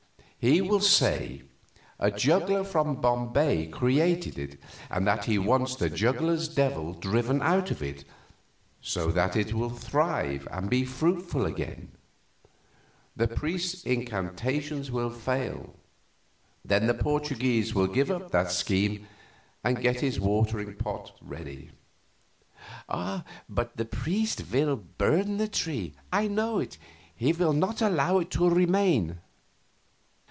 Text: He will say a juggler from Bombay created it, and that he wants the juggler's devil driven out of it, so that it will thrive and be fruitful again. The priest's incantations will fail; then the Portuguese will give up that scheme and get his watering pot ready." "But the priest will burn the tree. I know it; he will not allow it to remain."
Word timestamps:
He 0.43 0.59
will 0.59 0.79
say 0.81 1.43
a 1.99 2.09
juggler 2.09 2.63
from 2.63 2.99
Bombay 2.99 3.67
created 3.67 4.39
it, 4.39 4.59
and 4.89 5.05
that 5.05 5.25
he 5.25 5.37
wants 5.37 5.75
the 5.75 5.87
juggler's 5.87 6.47
devil 6.47 6.93
driven 6.95 7.43
out 7.43 7.69
of 7.69 7.83
it, 7.83 8.05
so 8.81 9.11
that 9.11 9.35
it 9.35 9.53
will 9.53 9.69
thrive 9.69 10.47
and 10.49 10.67
be 10.67 10.83
fruitful 10.83 11.45
again. 11.45 11.91
The 13.15 13.27
priest's 13.27 13.83
incantations 13.83 14.89
will 14.89 15.11
fail; 15.11 15.75
then 16.65 16.87
the 16.87 16.95
Portuguese 16.95 17.75
will 17.75 17.85
give 17.85 18.09
up 18.09 18.31
that 18.31 18.49
scheme 18.49 19.05
and 19.63 19.79
get 19.79 19.99
his 20.01 20.19
watering 20.19 20.73
pot 20.73 21.11
ready." 21.21 21.69
"But 22.89 23.77
the 23.77 23.85
priest 23.85 24.43
will 24.51 24.75
burn 24.75 25.37
the 25.37 25.47
tree. 25.47 25.93
I 26.11 26.27
know 26.27 26.57
it; 26.57 26.79
he 27.15 27.31
will 27.31 27.53
not 27.53 27.79
allow 27.79 28.17
it 28.17 28.31
to 28.31 28.49
remain." 28.49 29.19